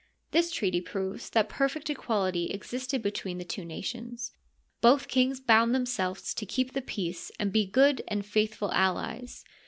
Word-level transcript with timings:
This 0.31 0.49
treaty 0.49 0.81
proves 0.81 1.29
that 1.29 1.47
perfect 1.47 1.87
equality 1.87 2.49
existed 2.49 3.03
between 3.03 3.37
the 3.37 3.45
two 3.45 3.63
nations. 3.63 4.31
Both 4.81 5.07
kings 5.07 5.39
bound 5.39 5.75
themselves 5.75 6.33
to 6.33 6.45
keep 6.47 6.73
the 6.73 6.81
peace 6.81 7.31
and 7.39 7.53
be 7.53 7.67
good 7.67 8.01
and 8.07 8.23
Kiithful 8.23 8.73
allies. 8.73 9.45